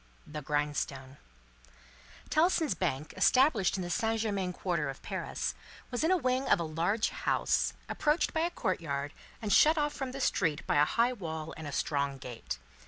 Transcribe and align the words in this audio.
The 0.25 0.41
Grindstone 0.41 1.17
Tellson's 2.31 2.73
Bank, 2.73 3.13
established 3.15 3.77
in 3.77 3.83
the 3.83 3.91
Saint 3.91 4.21
Germain 4.21 4.51
Quarter 4.51 4.89
of 4.89 5.03
Paris, 5.03 5.53
was 5.91 6.03
in 6.03 6.09
a 6.09 6.17
wing 6.17 6.49
of 6.49 6.59
a 6.59 6.63
large 6.63 7.09
house, 7.09 7.73
approached 7.87 8.33
by 8.33 8.39
a 8.41 8.49
courtyard 8.49 9.13
and 9.43 9.53
shut 9.53 9.77
off 9.77 9.93
from 9.93 10.11
the 10.11 10.19
street 10.19 10.65
by 10.65 10.77
a 10.77 10.85
high 10.85 11.13
wall 11.13 11.53
and 11.55 11.67
a 11.67 11.71
strong 11.71 12.17
gate. 12.17 12.57